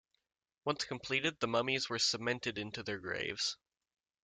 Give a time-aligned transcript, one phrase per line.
[0.65, 3.55] Once completed the mummies were cemented into their graves.